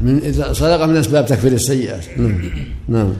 [0.00, 2.50] من إذا صدقة من أسباب تكفير السيئات نعم.
[2.88, 3.12] نعم.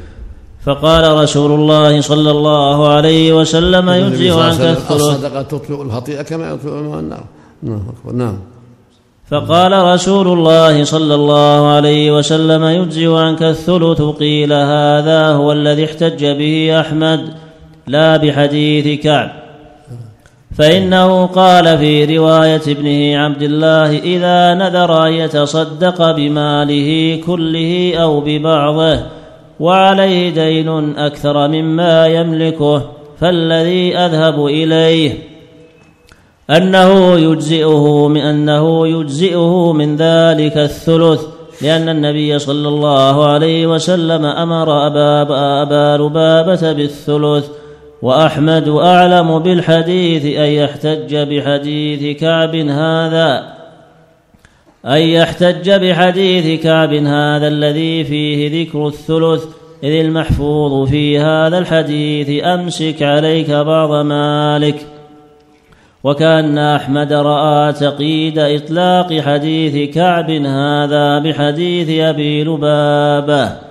[0.65, 6.69] فقال رسول الله صلى الله عليه وسلم يجزئ عنك الثلث الصدقة تطفئ الخطيئة كما يطفئ
[6.69, 7.25] الماء النار.
[7.63, 7.83] نعم.
[8.13, 8.39] نعم.
[9.31, 16.25] فقال رسول الله صلى الله عليه وسلم يجزئ عنك الثلث قيل هذا هو الذي احتج
[16.25, 17.35] به أحمد
[17.87, 19.44] لا بحديث كعب.
[20.59, 29.01] فإنه قال في رواية ابنه عبد الله إذا نذر ان يتصدق بماله كله أو ببعضه
[29.61, 32.83] وعليه دين أكثر مما يملكه
[33.21, 35.19] فالذي أذهب إليه.
[36.51, 41.21] أنه يجزئه من أنه يجزئه من ذلك الثلث
[41.63, 45.23] لأن النبي صلى الله عليه وسلم أمر أبا,
[45.63, 47.49] أبا لبابة بالثلث
[48.05, 53.55] وأحمد أعلم بالحديث أن يحتج بحديث كعب هذا
[54.87, 59.45] أن يحتج بحديث كعب هذا الذي فيه ذكر الثلث
[59.83, 64.87] إذ المحفوظ في هذا الحديث أمسك عليك بعض مالك.
[66.05, 73.64] وكأن أحمد رأى تقييد إطلاق حديث كعب هذا بحديث أبي لبابة.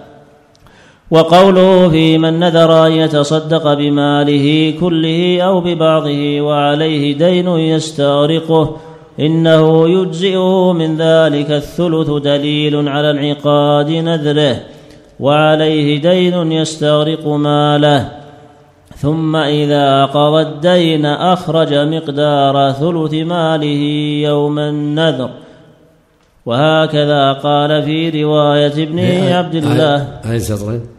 [1.13, 8.77] وقوله في من نذر أن يتصدق بماله كله أو ببعضه وعليه دين يستغرقه
[9.19, 14.55] إنه يجزئه من ذلك الثلث دليل على انعقاد نذره
[15.19, 18.09] وعليه دين يستغرق ماله.
[18.97, 23.81] ثم إذا قضى الدين أخرج مقدار ثلث ماله
[24.29, 25.29] يوم النذر.
[26.45, 28.99] وهكذا قال في رواية ابن
[29.33, 30.07] عبد الله.
[30.23, 30.92] هاي سطرين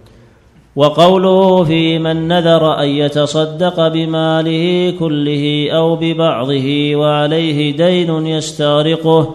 [0.76, 9.34] وقوله في من نذر أن يتصدق بماله كله أو ببعضه وعليه دين يستغرقه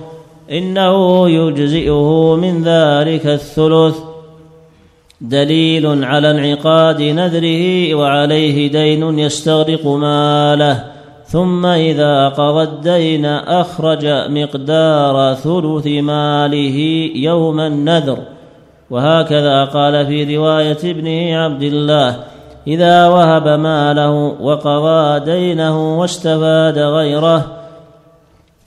[0.52, 3.98] إنه يجزئه من ذلك الثلث.
[5.22, 10.84] دليل على انعقاد نذره وعليه دين يستغرق ماله.
[11.26, 18.18] ثم إذا قضى الدين أخرج مقدار ثلث ماله يوم النذر.
[18.92, 22.24] وهكذا قال في رواية ابنه عبد الله
[22.68, 27.60] إذا وهب ماله وقضى دينه واستفاد غيره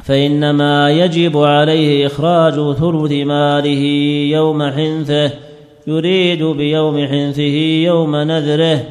[0.05, 3.83] فإنما يجب عليه إخراج ثلث ماله
[4.33, 5.31] يوم حنثه
[5.87, 8.85] يريد بيوم حنثه يوم نذره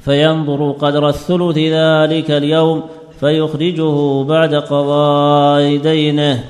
[0.00, 2.82] فينظر قدر الثلث ذلك اليوم
[3.20, 6.44] فيخرجه بعد قضاء دينه.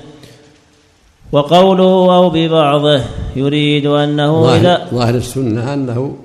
[1.34, 3.02] وقوله أو ببعضه
[3.36, 6.16] يريد أنه إذا ظاهر السنة أنه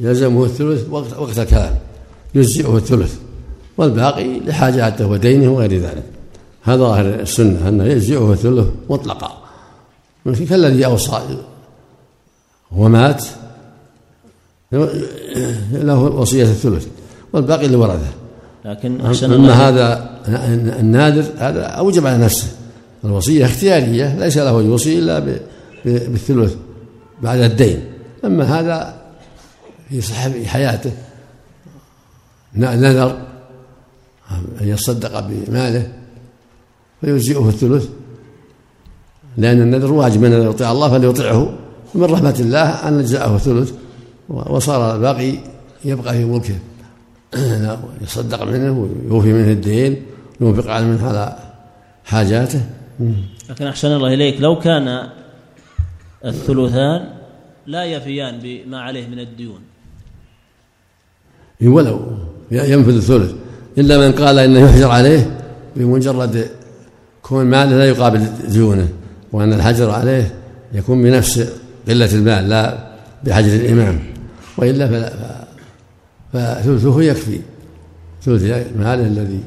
[0.00, 1.74] يلزمه الثلث وقت, وقت الكلام
[2.34, 3.14] يجزئه الثلث
[3.78, 6.04] والباقي لحاجاته ودينه وغير ذلك.
[6.62, 9.32] هذا ظاهر السنة أنه يجزئه الثلث مطلقا.
[10.24, 11.20] كالذي أوصى
[12.72, 13.24] ومات
[15.72, 16.86] له وصية الثلث
[17.32, 18.12] والباقي لورثه.
[18.64, 20.10] لكن أحسن أما هذا
[20.80, 22.57] النادر هذا أوجب على نفسه.
[23.04, 25.38] الوصية اختيارية ليس له يوصي إلا
[25.84, 26.56] بالثلث
[27.22, 27.84] بعد الدين.
[28.24, 28.94] أما هذا
[29.88, 30.92] في صحة حياته
[32.54, 33.18] نذر
[34.30, 35.92] أن يصدق بماله
[37.00, 37.88] فيجزئه الثلث.
[39.36, 41.54] لأن النذر واجب من يطيع الله فليطيعه.
[41.94, 43.72] ومن رحمة الله أن أجزأه الثلث
[44.28, 45.34] وصار الباقي
[45.84, 46.54] يبقى في ملكه.
[48.02, 50.02] يصدق منه ويوفي منه الدين
[50.40, 51.36] وينفق على منه على
[52.04, 52.60] حاجاته.
[53.50, 55.08] لكن أحسن الله إليك لو كان
[56.24, 57.08] الثلثان
[57.66, 59.60] لا يفيان بما عليه من الديون.
[61.62, 62.00] ولو
[62.50, 63.34] ينفذ الثلث
[63.78, 65.40] إلا من قال إنه يحجر عليه
[65.76, 66.50] بمجرد
[67.22, 68.88] كون ماله لا يقابل ديونه
[69.32, 70.34] وأن الحجر عليه
[70.72, 71.52] يكون بنفس
[71.88, 72.88] قلة المال لا
[73.24, 74.00] بحجر الإمام.
[74.56, 75.12] وإلا فلا
[76.32, 77.40] فثلثه يكفي
[78.22, 78.42] ثلث
[78.76, 79.40] ماله الذي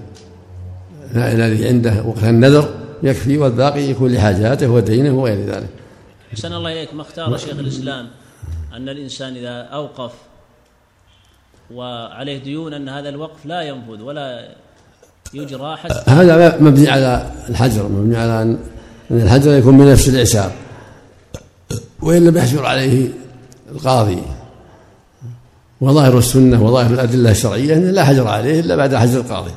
[1.16, 5.70] الذي عنده وقت النذر يكفي والباقي يكون لحاجاته ودينه وغير ذلك.
[6.34, 6.94] أحسن الله إليك.
[6.94, 8.08] ما اختار شيخ الإسلام
[8.74, 10.12] أن الإنسان إذا أوقف
[11.74, 14.56] وعليه ديون أن هذا الوقف لا ينفذ ولا
[15.34, 18.60] يجرى حتى هذا مبني على الحجر مبني على أن
[19.12, 20.52] أن الحجر يكون بنفس الإعسار
[22.02, 23.10] وإن لم يحجر عليه
[23.72, 24.24] القاضي
[25.82, 29.52] وظاهر السنة وظاهر الأدلة الشرعية أنه لا حجر عليه إلا بعد حجر القاضي.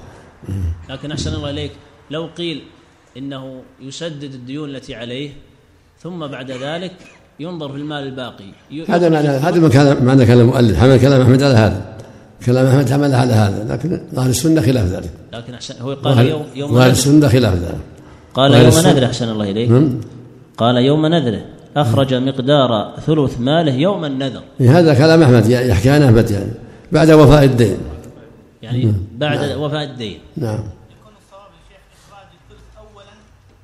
[0.91, 1.73] لكن أحسن الله إليك.
[2.11, 2.63] لو قيل
[3.17, 5.31] إنه يسدد الديون التي عليه
[6.03, 6.93] ثم بعد ذلك
[7.41, 8.45] ينظر في المال الباقي.
[8.89, 10.79] هذا معنى هذا ما كان معنى كلام المؤلف.
[10.79, 11.97] حمل كلام أحمد على هذا.
[12.47, 13.75] كلام أحمد حمل على هذا.
[13.75, 15.11] لكن أهل السنة خلاف ذلك.
[15.33, 17.81] لكن أحسن هو قال يوم يوم نذر السنة خلاف ذلك.
[18.35, 19.71] قال يوم نذره أحسن الله إليك.
[19.71, 20.01] نعم.
[20.57, 21.45] قال يوم نذره
[21.77, 24.43] أخرج مقدار ثلث ماله يوم النذر.
[24.61, 25.47] هذا كلام أحمد.
[25.47, 26.53] يحكي عن أحمد يعني.
[26.93, 27.77] بعد وفاء الدين.
[28.63, 30.19] يعني بعد وفاء الدين.
[30.37, 33.15] نعم يكون الصواب يا شيخ اخراج الثلث اولا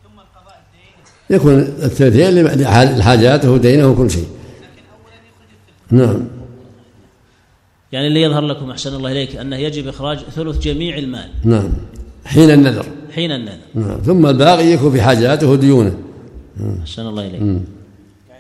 [0.05, 0.95] ثم القضاء الدين
[1.31, 2.45] يكون الثلثين
[2.99, 4.23] لحاجاته ودينه وكل شيء.
[4.23, 5.49] لكن اولا يخرج
[5.93, 6.29] الثلث نعم.
[7.93, 11.31] يعني اللي يظهر لكم أحسن الله إليك أنه يجب إخراج ثلث جميع المال.
[11.45, 11.73] نعم.
[12.25, 12.87] حين النذر.
[13.15, 13.59] حين النذر.
[13.75, 13.99] نعم.
[13.99, 15.99] ثم الباقي يكون في حاجاته وديونه.
[16.83, 17.41] أحسن الله إليك.
[17.41, 17.61] يعني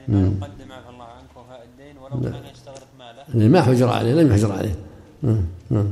[0.08, 3.34] ما يقدم عفى الله عنك وفاء الدين ولو كان يستغرق ماله.
[3.34, 4.74] اللي ما حجر عليه لم يحجر عليه.
[5.22, 5.44] نعم.
[5.70, 5.90] نعم.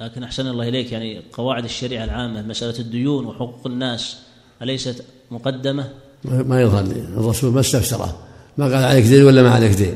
[0.00, 4.18] لكن أحسن الله إليك يعني قواعد الشريعة العامة مسألة الديون وحقوق الناس
[4.62, 5.04] أليست
[5.34, 5.88] مقدمة؟
[6.24, 7.04] ما لي.
[7.16, 8.18] الرسول ما استفسره.
[8.58, 9.94] ما قال عليك دين ولا ما عليك دين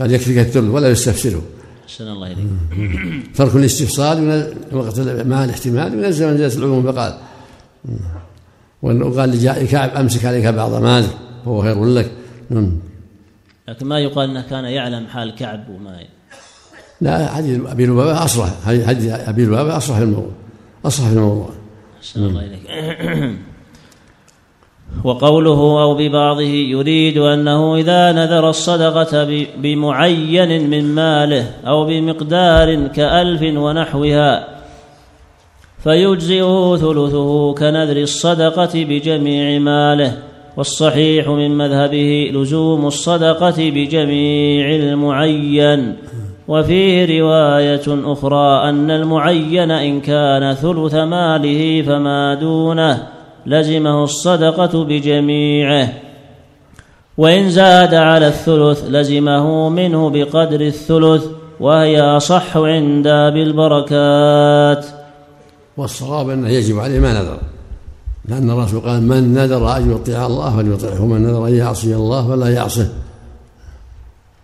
[0.00, 1.42] قال يكفيك الثلث ولا يستفسره.
[1.86, 2.46] أحسن الله إليك.
[3.36, 6.92] ترك الاستفصال من وقت مع الاحتمال ينزل منزلة العموم.
[6.92, 7.18] فقال
[8.82, 11.10] وقال لكعب أمسك عليك بعض مالك
[11.44, 12.10] فهو خير لك.
[12.50, 12.78] نعم.
[13.68, 15.98] لكن ما يقال أنه كان يعلم حال كعب وما
[17.00, 20.32] لا حديث أبي لبابة اصلح حديث أبي لبابة اصلح في الموضوع.
[20.84, 21.50] اصلح في الموضوع.
[21.98, 22.60] أحسن الله إليك.
[25.04, 29.26] وقوله أو ببعضه يريد أنه إذا نذر الصدقة
[29.56, 34.48] بمعين من ماله أو بمقدار كألف ونحوها
[35.82, 40.18] فيجزئه ثلثه كنذر الصدقة بجميع ماله
[40.56, 45.96] والصحيح من مذهبه لزوم الصدقة بجميع المعين
[46.48, 55.92] وفيه رواية أخرى أن المعين إن كان ثلث ماله فما دونه لزمه الصدقة بجميعه.
[57.18, 61.24] وإن زاد على الثلث لزمه منه بقدر الثلث
[61.60, 64.86] وهي أصح عند أبي البركات
[65.76, 67.38] والصواب أنه يجب عليه ما نذر
[68.28, 72.48] لأن الرسول قال من نذر أن يطيع الله فليطيعه ومن نذر أن يعصي الله فلا
[72.48, 72.88] يعصه.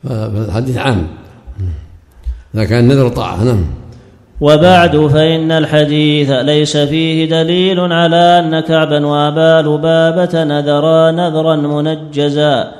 [0.09, 1.07] فالحديث عام.
[2.55, 3.64] إذا كان نذر طاعة نعم.
[4.41, 12.72] وبعد فإن الحديث ليس فيه دليل على أن كعبا وأبا لبابة نذرا نذرا منجزا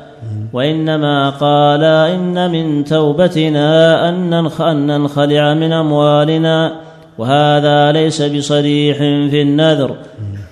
[0.53, 6.73] وإنما قال إن من توبتنا أن ننخلع من أموالنا
[7.19, 9.97] وهذا ليس بصريح في النذر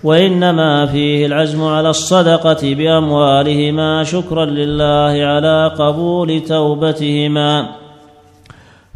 [0.05, 7.84] وإنما فيه العزم على الصدقة بأموالهما شكرا لله على قبول توبتهما.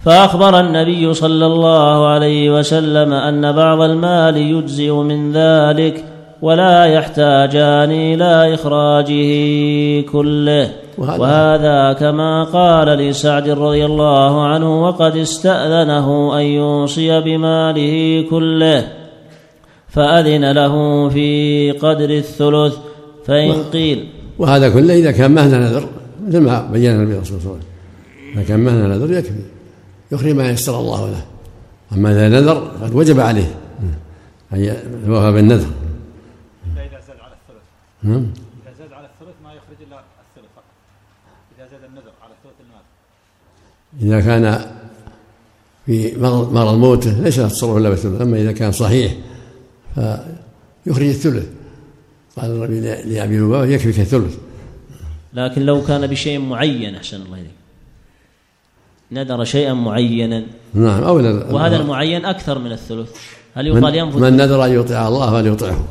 [0.05, 6.05] فأخبر النبي صلى الله عليه وسلم أن بعض المال يجزئ من ذلك
[6.43, 9.31] ولا يحتاجان إلى إخراجه
[10.13, 10.71] كله.
[10.99, 18.89] وهذا- وهذا كما قال لسعد رضي الله عنه وقد استأذنه أن يوصي بماله كله
[19.89, 22.75] فأذن له في قدر الثلث.
[23.27, 24.05] فإن قيل
[24.39, 25.89] وهذا كله إذا كان مهنة نذر
[26.29, 27.61] مثل ما بين النبي صلى الله عليه وسلم.
[28.35, 29.58] إذا كان مهنة نذر يكفي.
[30.13, 31.27] يخرج ما يسر الله له.
[31.93, 33.55] أما إذا نذر قد وجب عليه
[34.53, 35.71] أن الوفاء بالنذر.
[36.73, 37.63] إلا إذا زاد على الثلث.
[38.03, 38.27] نعم.
[38.67, 40.65] إذا زاد على الثلث ما يخرج إلا الثلث فقط.
[41.59, 42.85] إذا زاد النذر على ثلث المال.
[44.03, 44.45] إذا كان
[45.87, 48.21] في مرض مرض موته ليس له تصرف إلا بالثلث.
[48.21, 49.15] أما إذا كان صحيح
[49.95, 51.47] فيخرج الثلث.
[52.37, 54.39] قال النبي لأبي لبابة يكفيك الثلث.
[55.35, 57.58] لكن لو كان بشيء معين أحسن الله إليك.
[59.13, 60.43] نذر شيئا معينا.
[60.75, 63.11] نعم أو نذر- وهذا المعين أكثر من الثلث.
[63.55, 65.85] هل يقال ينفذ؟ من نذر أن يطيع الله فليطيعه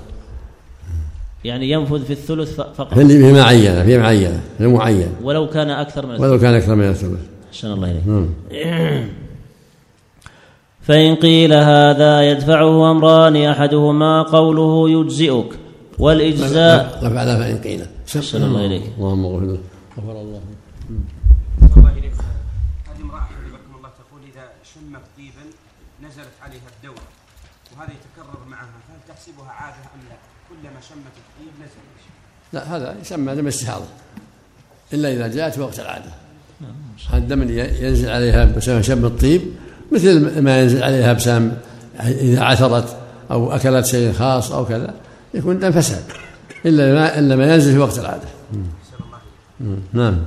[1.44, 2.94] يعني ينفذ في الثلث فقط.
[2.94, 5.10] في معينة في معينة في معين.
[5.24, 6.26] ولو كان أكثر من الثلث.
[6.26, 7.20] ولو كان أكثر من الثلث.
[7.50, 8.08] أحسن الله إليك.
[8.08, 8.30] نعم.
[10.88, 15.50] فإن قيل هذا يدفعه أمران أحدهما قوله يجزئك
[16.00, 17.00] والإجزاء.
[17.04, 17.82] رفعنا فإن قيل.
[18.18, 18.84] أحسن الله إليك.
[18.98, 19.58] اللهم اغفر له.
[19.98, 20.42] غفر الله
[21.98, 22.14] إليك
[22.88, 25.44] هذه امرأة حفظكم الله تقول إذا شمت طيبا
[26.04, 27.06] نزلت عليها الدورة
[27.72, 30.16] وهذا يتكرر معها فهل تحسبها عادة أم لا؟
[30.50, 31.82] كلما شمت الطيب نزل
[32.54, 33.86] لا هذا يسمى دم استحاضة
[34.94, 36.12] إلا إذا جاءت وقت العادة.
[37.14, 39.42] الدم اللي ينزل عليها بسبب شم الطيب
[39.92, 41.58] مثل ما ينزل عليها بسبب
[42.00, 42.98] إذا عثرت
[43.32, 44.94] أو أكلت شيء خاص أو كذا
[45.34, 46.04] يكون دم فساد.
[46.66, 48.28] إلا ما إلا ما ينزل في وقت العادة.
[49.94, 50.18] نعم.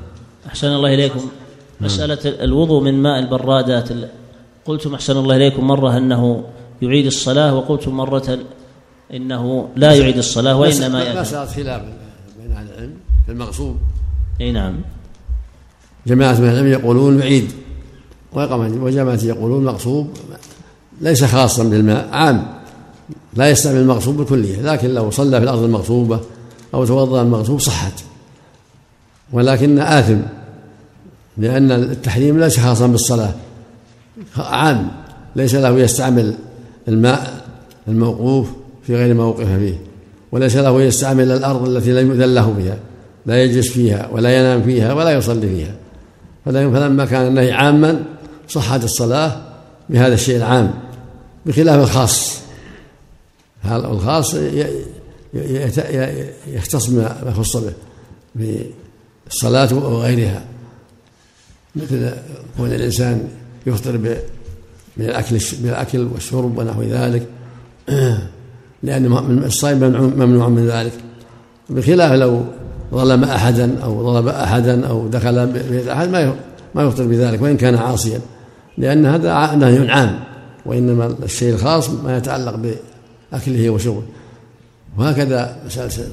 [0.46, 1.30] أحسن الله إليكم.
[1.80, 3.90] مسألة الوضوء من ماء البرادات.
[3.90, 4.09] ال-
[4.64, 6.44] قلتم أحسن الله إليكم مرة أنه
[6.82, 8.38] يعيد الصلاة وقلتم مرة
[9.14, 11.20] إنه لا يعيد الصلاة وإنما يأتي.
[11.20, 11.82] مسألة خلاف
[12.42, 12.94] بين أهل العلم
[13.26, 13.76] في المغصوب
[14.40, 14.80] إي نعم.
[16.06, 17.52] جماعة من العلم يقولون يعيد
[18.32, 20.16] وجماعة يقولون مغصوب
[21.00, 22.46] ليس خاصا بالماء عام.
[23.34, 26.20] لا يستعمل المغصوب بالكلية لكن لو صلى في الأرض المغصوبة
[26.74, 27.92] أو توضأ المغصوب صحت.
[29.32, 30.18] ولكن آثم
[31.38, 33.34] لأن التحريم ليس خاصا بالصلاة.
[34.36, 34.90] عام
[35.36, 36.34] ليس له يستعمل
[36.88, 37.46] الماء
[37.88, 38.48] الموقوف
[38.91, 39.78] في غير ما وقف فيه
[40.32, 42.78] وليس له يستعمل الأرض التي لم يؤذن له بها
[43.26, 45.74] لا يجلس فيها ولا ينام فيها ولا يصلي فيها.
[46.45, 48.05] فلما كان النهي عاما
[48.49, 49.43] صحت الصلاة
[49.91, 50.74] بهذا الشيء العام
[51.47, 52.41] بخلاف الخاص.
[53.64, 54.34] الخاص
[56.47, 58.64] يختص ما يخص به
[59.26, 60.45] بالصلاة وغيرها.
[61.76, 62.11] مثل
[62.57, 63.28] كون الإنسان
[63.66, 63.99] يفطر
[64.97, 67.26] من الأكل من الأكل والشرب ونحو ذلك.
[68.83, 69.07] لأن
[69.45, 69.78] الصائم
[70.16, 70.93] ممنوع من ذلك.
[71.70, 72.45] بخلاف لو
[72.95, 76.35] ظلم أحدا أو ضرب أحدا أو دخل بيت أحد ما
[76.74, 78.20] ما يفطر بذلك وإن كان عاصيا.
[78.78, 80.18] لأن هذا نهي عام
[80.66, 82.55] وإنما الشيء الخاص ما يتعلق
[83.33, 84.03] بأكله وشربه.
[84.99, 86.07] وهكذا مسألة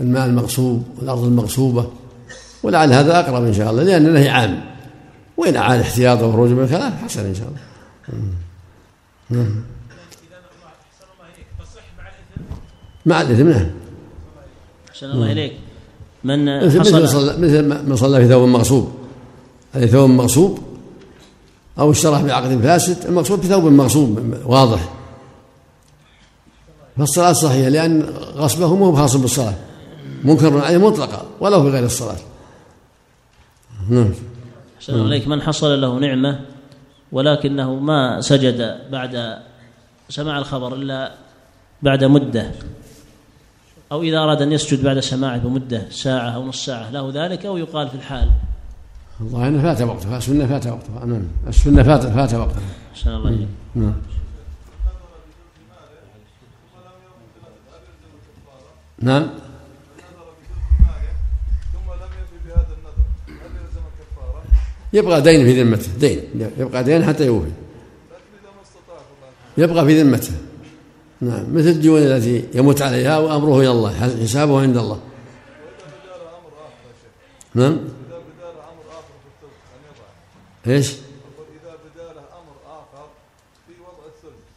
[0.00, 1.86] الماء المغصوب والأرض المغصوبة
[2.62, 4.60] ولعل هذا أقرب إن شاء الله لأن النهي عام.
[5.36, 7.60] وإن أعاد احتياطه وخروجه من الخلاف حسن إن شاء الله.
[9.30, 9.62] نعم
[13.06, 13.70] مع الإثم نعم
[14.90, 15.52] أحسن الله إليك.
[16.24, 18.92] من مثل حصل مثل من صلى في ثوب مغصوب.
[19.76, 20.58] أي ثوب مغصوب
[21.78, 24.94] أو اشترى بعقد فاسد المقصود بثوب مغصوب واضح.
[26.98, 28.02] فالصلاة صحيحة لأن
[28.36, 29.54] غصبه مو خاص بالصلاة.
[30.24, 32.16] منكر عليه مطلقا ولو في غير الصلاة.
[33.90, 34.14] نعم.
[34.78, 35.28] أحسن الله إليك.
[35.28, 36.40] من حصل له نعمة
[37.12, 39.38] ولكنه ما سجد بعد
[40.08, 41.14] سماع الخبر إلا
[41.82, 42.50] بعد مدة.
[43.92, 47.56] أو إذا أراد أن يسجد بعد سماعه بمدة ساعة أو نص ساعة له ذلك أو
[47.56, 48.30] يقال في الحال.
[49.20, 52.62] الله إنه فات وقتها السنة فات وقتها نعم السنة فات فات وقتها
[52.92, 53.48] أحسن الله إليك.
[53.74, 53.92] نعم.
[58.98, 59.28] نعم.
[64.92, 66.20] يبقى دين في ذمته دين.
[66.58, 67.50] يبقى دين حتى يوفي.
[69.58, 70.47] يبقى في ذمته.
[71.20, 71.54] نعم.
[71.54, 73.92] مثل الديون التي يموت عليها وأمره إلى الله.
[74.22, 74.98] حسابه عند الله؟
[77.54, 77.78] نعم.
[80.66, 80.92] إيش؟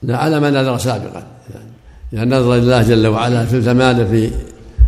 [0.03, 1.23] لا على ما نذر سابقا.
[1.53, 1.71] يعني
[2.13, 4.31] يعني نذر لله جل وعلا ثلث ماله في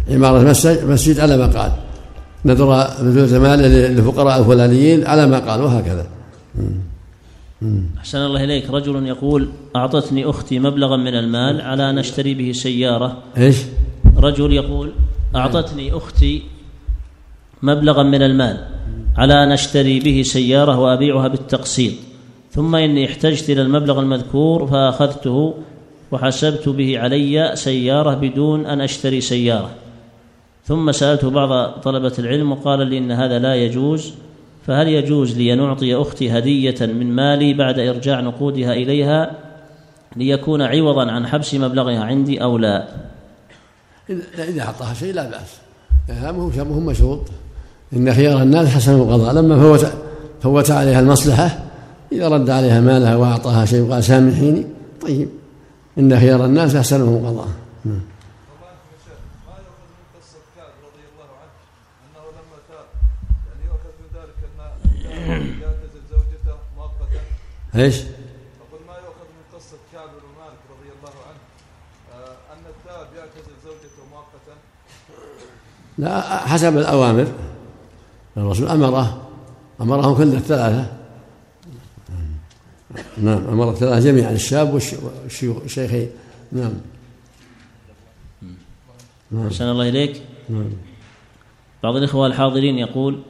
[0.10, 0.40] عمارة
[0.86, 1.72] مسجد, على ما قال.
[2.46, 6.06] نذر ثلث ماله للفقراء الفلانيين على ما قال وهكذا.
[7.98, 8.70] أحسن الله إليك.
[8.70, 13.18] رجل يقول أعطتني أختي مبلغا من المال على أن أشتري به سيارة.
[13.38, 13.58] إيش؟
[14.18, 14.92] رجل يقول
[15.36, 16.42] أعطتني أختي
[17.62, 18.66] مبلغا من المال
[19.18, 21.94] على أن أشتري به سيارة وأبيعها بالتقسيط.
[22.52, 25.54] ثم إني احتجت إلى المبلغ المذكور فأخذته
[26.12, 29.70] وحسبت به علي سيارة بدون أن أشتري سيارة.
[30.66, 34.14] ثم سألت بعض طلبة العلم وقال لي إن هذا لا يجوز.
[34.68, 39.32] فهل يجوز لي أن أعطي أختي هدية من مالي بعد إرجاع نقودها إليها
[40.16, 42.88] ليكون عوضا عن حبس مبلغها عندي أو لا؟
[44.10, 46.28] إذا أعطاها شيء لا بأس.
[46.58, 47.22] مو مشروط.
[47.94, 49.34] إن خيار الناس حسن القضاء.
[49.34, 49.88] لما فوت
[50.42, 51.60] فوت عليها المصلحة
[52.12, 54.66] إذا رد عليها مالها وأعطاها شيء وقال سامحيني
[55.02, 55.30] طيب.
[56.00, 57.48] إن خيار الناس أحسنهم قضاء
[65.28, 65.64] نعم.
[67.76, 71.42] إيش؟ أقول ما يؤخذ من قصة كعب بن مالك رضي الله عنه؟
[72.14, 74.56] آه، أن التاب يعتزل زوجته مؤقتا.
[75.98, 77.28] لا حسب الأوامر.
[78.38, 79.32] الرسول أمره.
[79.82, 80.98] أمرهم كل الثلاثة.
[83.18, 84.32] نعم أمر الثلاثة جميعا.
[84.32, 86.10] الشاب والشيخين
[86.52, 86.74] نعم.
[89.32, 89.48] نعم.
[89.48, 90.22] أحسن الله إليك.
[90.50, 90.70] نعم.
[91.84, 93.22] بعض الإخوة الحاضرين يقول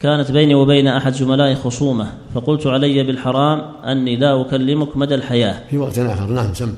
[0.00, 5.62] كانت بيني وبين أحد زملائي خصومة فقلت علي بالحرام أني لا أكلمك مدى الحياة.
[5.70, 6.26] في وقت آخر.
[6.26, 6.74] نعم سم.